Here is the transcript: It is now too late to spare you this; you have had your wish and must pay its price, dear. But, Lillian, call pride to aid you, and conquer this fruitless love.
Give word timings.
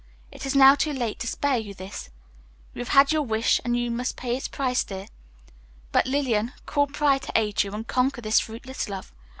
It 0.31 0.47
is 0.47 0.55
now 0.55 0.73
too 0.73 0.93
late 0.93 1.19
to 1.19 1.27
spare 1.27 1.59
you 1.59 1.75
this; 1.75 2.09
you 2.73 2.79
have 2.79 2.87
had 2.87 3.11
your 3.11 3.21
wish 3.21 3.61
and 3.63 3.95
must 3.95 4.15
pay 4.17 4.35
its 4.35 4.47
price, 4.47 4.83
dear. 4.83 5.05
But, 5.91 6.07
Lillian, 6.07 6.53
call 6.65 6.87
pride 6.87 7.21
to 7.21 7.31
aid 7.35 7.61
you, 7.61 7.71
and 7.73 7.85
conquer 7.87 8.21
this 8.21 8.39
fruitless 8.39 8.89
love. 8.89 9.13